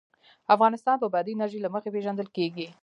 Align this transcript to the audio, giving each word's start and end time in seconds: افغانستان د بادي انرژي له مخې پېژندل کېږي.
افغانستان 0.55 0.95
د 0.99 1.03
بادي 1.13 1.31
انرژي 1.35 1.59
له 1.63 1.69
مخې 1.75 1.89
پېژندل 1.95 2.27
کېږي. 2.37 2.67